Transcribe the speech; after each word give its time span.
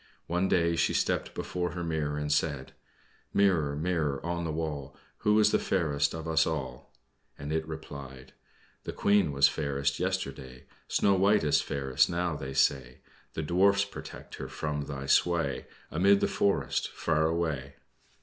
One 0.25 0.47
day 0.47 0.75
she 0.75 0.95
stepped 0.95 1.35
before 1.35 1.73
her 1.73 1.83
mirror, 1.83 2.17
and 2.17 2.33
said: 2.33 2.71
"Mirror, 3.35 3.75
mirror 3.75 4.19
on 4.25 4.45
the 4.45 4.51
wall, 4.51 4.95
Who 5.19 5.37
is 5.37 5.51
the 5.51 5.59
fairest 5.59 6.15
of 6.15 6.27
us 6.27 6.47
all?" 6.47 6.91
and 7.37 7.53
it 7.53 7.67
replied: 7.67 8.33
"The 8.83 8.93
Queen 8.93 9.31
was 9.31 9.47
fairest 9.47 9.99
yesterday; 9.99 10.63
Snow 10.87 11.13
White 11.13 11.43
is 11.43 11.61
fairest 11.61 12.09
now, 12.09 12.35
they 12.35 12.55
say. 12.55 13.01
The 13.35 13.43
Dwarfs 13.43 13.85
protect 13.85 14.37
her 14.37 14.47
from 14.47 14.85
thy 14.85 15.05
sway 15.05 15.67
Amid 15.91 16.19
the 16.19 16.27
forest, 16.27 16.89
far 16.95 17.27
away." 17.27 17.75